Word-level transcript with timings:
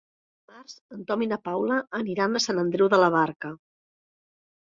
Dimarts 0.51 0.75
en 0.95 1.03
Tom 1.09 1.23
i 1.25 1.27
na 1.33 1.37
Paula 1.49 1.77
aniran 1.99 2.33
a 2.33 2.41
Sant 2.45 2.61
Andreu 2.63 2.89
de 2.95 3.01
la 3.03 3.13
Barca. 3.17 3.51